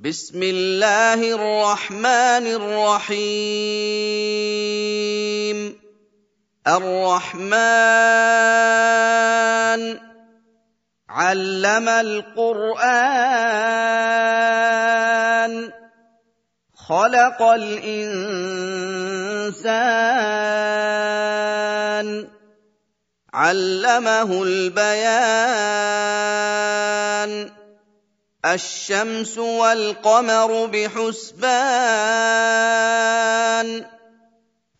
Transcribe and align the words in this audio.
بسم 0.00 0.42
الله 0.42 1.20
الرحمن 1.36 2.46
الرحيم 2.56 3.20
الرحمن 6.66 7.50
علم 11.08 11.88
القران 11.88 12.80
خلق 16.74 17.42
الانسان 17.42 17.90
علمه 23.34 24.42
البيان 24.42 26.00
الشمس 28.44 29.38
والقمر 29.38 30.66
بحسبان 30.66 31.50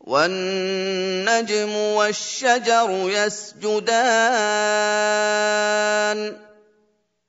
والنجم 0.00 1.74
والشجر 1.76 2.90
يسجدان 2.90 4.00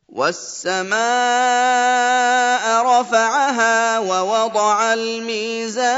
والسماء 0.10 1.02
رفعها 2.86 4.00
ووضع 4.00 4.94
الميزان 4.94 5.92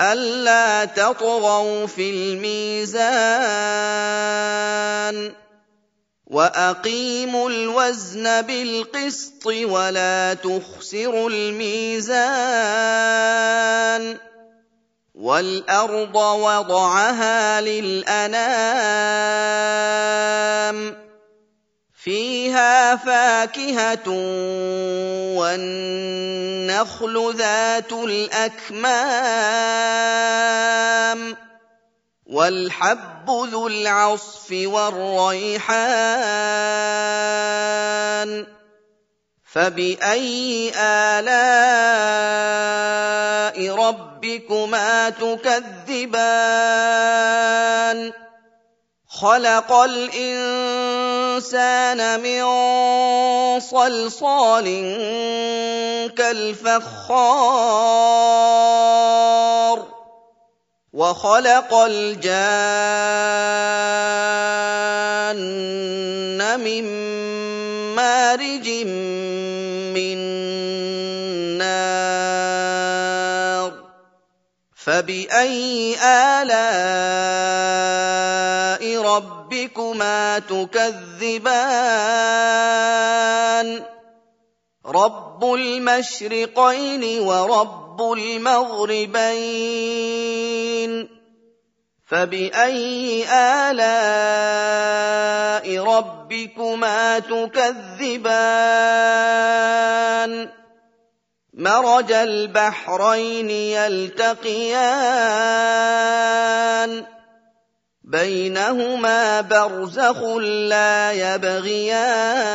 ألا 0.00 0.84
تطغوا 0.84 1.86
في 1.86 2.10
الميزان. 2.10 3.04
واقيموا 6.34 7.50
الوزن 7.50 8.42
بالقسط 8.42 9.46
ولا 9.46 10.34
تخسروا 10.34 11.30
الميزان 11.30 12.14
والارض 15.14 16.16
وضعها 16.16 17.60
للانام 17.60 18.24
فيها 22.02 22.96
فاكهه 22.96 24.08
والنخل 25.38 27.34
ذات 27.36 27.92
الاكمام 27.92 29.44
والحب 32.26 33.30
ذو 33.30 33.66
العصف 33.66 34.48
والريحان 34.50 35.74
فباي 39.52 40.72
الاء 40.76 41.34
ربكما 43.76 45.10
تكذبان 45.10 46.44
خلق 49.08 49.72
الانسان 49.72 51.00
من 52.20 52.44
صلصال 53.60 54.64
كالفخار 56.16 57.64
وخلق 60.94 61.74
الجان 61.74 62.94
من 66.60 66.84
مارج 67.94 68.68
من 69.90 70.18
نار 71.58 72.54
فبأي 74.76 75.96
آلاء 75.98 76.62
ربكما 79.02 80.38
تكذبان؟ 80.38 81.74
رب 84.86 85.44
المشرقين 85.44 87.20
ورب 87.20 87.84
رب 87.94 88.12
المغربين. 88.12 89.34
فبأي 92.06 93.24
آلاء 93.30 93.84
ربكما 95.84 97.18
تكذبان 97.18 98.44
مرج 101.54 102.12
البحرين 102.12 103.50
يلتقيان 103.50 104.74
بينهما 108.04 109.40
برزخ 109.40 110.22
لا 110.68 111.12
يبغيان 111.12 112.54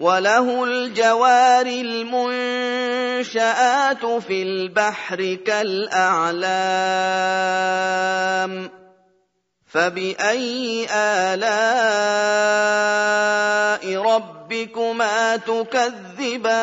وله 0.00 0.64
الجوار 0.64 1.66
المنشآت 1.66 3.26
في 4.06 4.42
البحر 4.42 5.34
كالأعلام 5.34 6.38
فبأي 9.66 10.86
آلاء 10.90 11.48
ربكما 14.02 15.36
تكذبان 15.36 16.58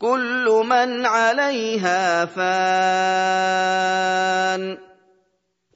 كل 0.00 0.62
من 0.66 1.06
عليها 1.06 2.24
فان 2.24 2.50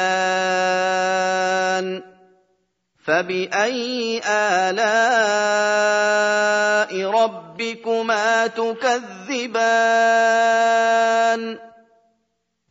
فباي 3.04 4.20
الاء 4.26 4.96
ربكما 7.10 8.46
تكذبان 8.46 9.66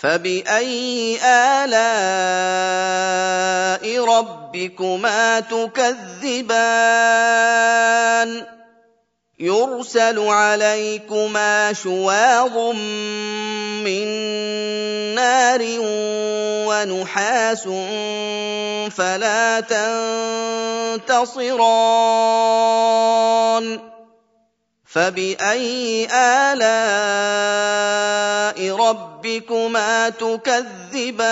فباي 0.00 1.18
الاء 1.24 1.84
ربكما 4.04 5.40
تكذبان 5.40 6.70
يرسل 9.40 10.18
عليكما 10.18 11.72
شواظ 11.72 12.56
من 13.84 14.08
نار 15.14 15.62
ونحاس 16.68 17.64
فلا 18.96 19.60
تنتصران 21.00 21.50
فباي 24.90 26.08
الاء 26.12 26.90
ربكما 28.76 30.08
تكذبان 30.08 31.30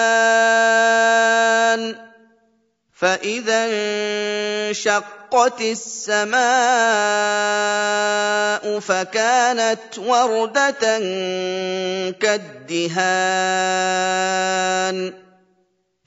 فاذا 2.95 3.67
انشقت 3.71 5.61
السماء 5.61 6.39
فكانت 8.81 9.99
ورده 9.99 10.99
كالدهان 12.11 12.89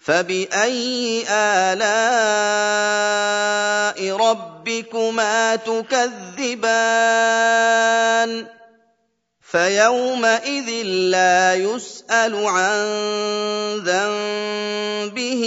فباي 0.01 1.23
الاء 1.29 1.91
ربكما 4.17 5.55
تكذبان 5.55 7.11
فيومئذ 9.41 10.69
لا 10.85 11.53
يسال 11.55 12.35
عن 12.35 12.81
ذنبه 13.85 15.43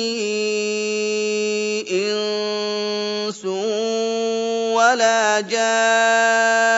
انس 1.90 3.44
ولا 4.74 5.40
جان 5.40 6.74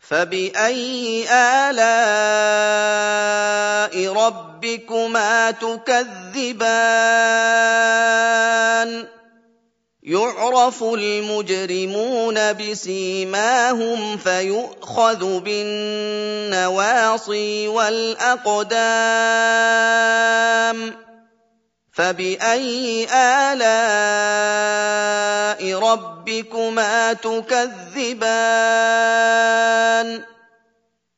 فباي 0.00 1.26
الاء 1.30 2.85
ربكما 4.66 5.50
تكذبان. 5.50 6.66
يعرف 10.02 10.82
المجرمون 10.82 12.52
بسيماهم 12.52 14.16
فيؤخذ 14.16 15.40
بالنواصي 15.40 16.88
والأقدام. 17.68 18.66
فبأي 21.92 23.06
آلاء 23.12 23.72
ربكما 25.78 27.12
تكذبان؟ 27.12 28.26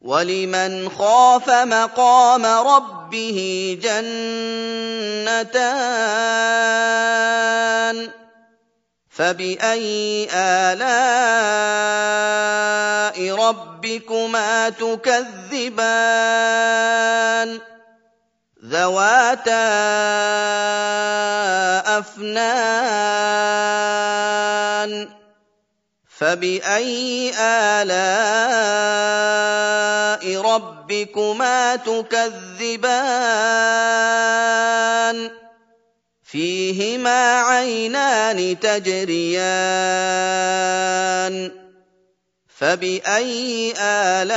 وَلِمَنْ 0.00 0.88
خَافَ 0.94 1.50
مَقَامَ 1.50 2.46
رَبِّهِ 2.46 3.38
جَنَّتَانِ 3.82 5.58
فَبِأَيِّ 9.10 10.28
آلَاءِ 10.30 10.78
رَبِّكُمَا 13.34 14.68
تُكَذِّبَانِ 14.70 15.88
ذَوَاتَا 18.70 19.66
أَفْنَانٍ 21.98 23.18
فَبِأَيِّ 26.18 27.30
آلَاءِ 27.38 27.92
رَبِّكُمَا 30.40 31.76
تُكَذِّبَانِ 31.76 32.98
فِيهِمَا 36.24 37.40
عَيْنَانِ 37.40 38.58
تَجْرِيَانِ 38.60 39.44
فَبِأَيِّ 42.58 43.74
آلَاءِ 43.78 44.34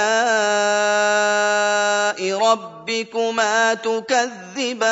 رَبِّكُمَا 2.37 3.73
تُكَذِّبَانِ 3.73 4.91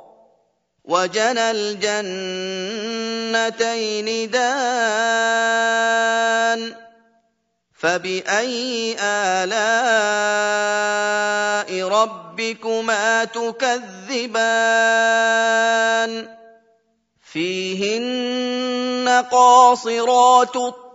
وَجَنَى 0.85 1.51
الْجَنَّتَيْنِ 1.51 2.09
دَانٍ 4.31 4.51
فَبِأَيِّ 7.79 8.95
آلَاءِ 9.01 9.49
رَبِّكُمَا 11.87 13.23
تُكَذِّبَانِ؟ 13.25 14.41
فِيهِنَّ 17.33 19.09
قَاصِرَاتُ 19.31 20.57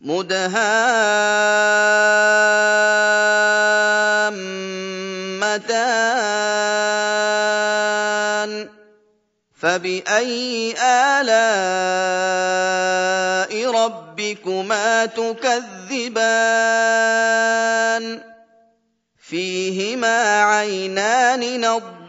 مدهامتان. 0.00 0.78
فبأي 9.60 10.74
آلاء 10.82 11.30
ربكما 13.70 15.06
تكذبان؟ 15.06 16.38
فيهما 19.28 20.42
عينان 20.42 21.60
نضاختان. 21.60 22.08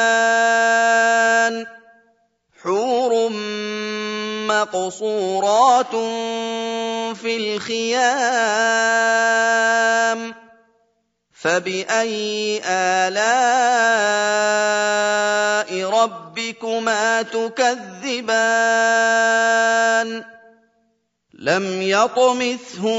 حور 2.63 3.29
مقصورات 4.49 5.95
في 7.17 7.37
الخيام 7.37 8.03
فباي 11.43 12.63
الاء 12.67 13.41
ربكما 15.91 17.23
تكذبان 17.23 18.53
لم 21.35 21.83
يطمثهن 21.83 22.97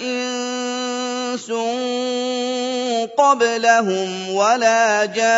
انس 0.00 1.52
قبلهم 3.18 4.30
ولا 4.30 5.04
جان 5.04 5.34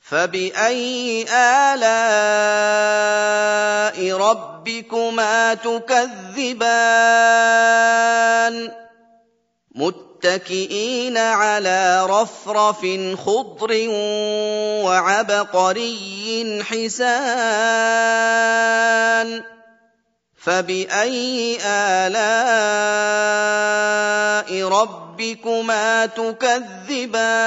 فباي 0.00 1.22
الاء 1.74 3.55
ربكما 4.36 5.54
تكذبان 5.54 6.56
متكئين 9.74 11.16
على 11.16 12.06
رفرف 12.10 12.86
خضر 13.26 13.88
وعبقري 14.84 16.62
حسان 16.64 17.06
فبأي 20.42 21.58
آلاء 21.64 22.28
ربكما 24.68 26.06
تكذبان 26.06 27.46